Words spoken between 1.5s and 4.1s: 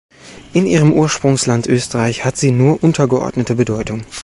Österreich hat sie nur untergeordnete Bedeutung.